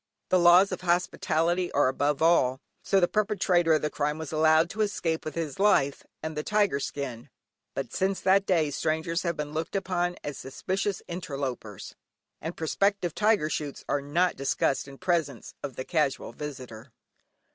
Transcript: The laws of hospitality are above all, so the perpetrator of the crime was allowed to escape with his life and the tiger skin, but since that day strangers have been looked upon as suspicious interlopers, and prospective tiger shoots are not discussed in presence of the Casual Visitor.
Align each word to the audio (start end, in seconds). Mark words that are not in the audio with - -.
The 0.29 0.39
laws 0.39 0.71
of 0.71 0.81
hospitality 0.81 1.71
are 1.73 1.87
above 1.87 2.23
all, 2.23 2.59
so 2.81 2.99
the 2.99 3.07
perpetrator 3.07 3.73
of 3.73 3.83
the 3.83 3.91
crime 3.91 4.17
was 4.17 4.31
allowed 4.31 4.67
to 4.71 4.81
escape 4.81 5.23
with 5.23 5.35
his 5.35 5.59
life 5.59 6.03
and 6.23 6.35
the 6.35 6.41
tiger 6.41 6.79
skin, 6.79 7.29
but 7.75 7.93
since 7.93 8.19
that 8.21 8.47
day 8.47 8.71
strangers 8.71 9.21
have 9.21 9.37
been 9.37 9.51
looked 9.53 9.75
upon 9.75 10.15
as 10.23 10.39
suspicious 10.39 11.03
interlopers, 11.07 11.93
and 12.41 12.57
prospective 12.57 13.13
tiger 13.13 13.47
shoots 13.47 13.85
are 13.87 14.01
not 14.01 14.35
discussed 14.35 14.87
in 14.87 14.97
presence 14.97 15.53
of 15.61 15.75
the 15.75 15.85
Casual 15.85 16.33
Visitor. 16.33 16.91